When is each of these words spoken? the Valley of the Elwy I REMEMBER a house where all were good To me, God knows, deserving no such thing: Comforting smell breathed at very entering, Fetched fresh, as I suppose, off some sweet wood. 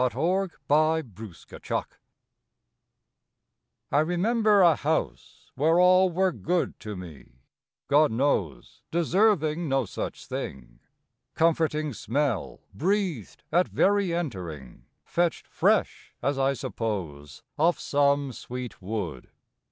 the 0.01 0.09
Valley 0.09 0.49
of 1.01 1.15
the 1.15 1.59
Elwy 1.69 1.85
I 3.91 3.99
REMEMBER 3.99 4.61
a 4.63 4.75
house 4.75 5.51
where 5.53 5.79
all 5.79 6.09
were 6.11 6.31
good 6.31 6.79
To 6.79 6.95
me, 6.95 7.33
God 7.87 8.11
knows, 8.11 8.81
deserving 8.89 9.69
no 9.69 9.85
such 9.85 10.25
thing: 10.25 10.79
Comforting 11.35 11.93
smell 11.93 12.61
breathed 12.73 13.43
at 13.51 13.67
very 13.67 14.11
entering, 14.11 14.85
Fetched 15.05 15.45
fresh, 15.47 16.15
as 16.23 16.39
I 16.39 16.53
suppose, 16.53 17.43
off 17.59 17.79
some 17.79 18.31
sweet 18.31 18.81
wood. 18.81 19.29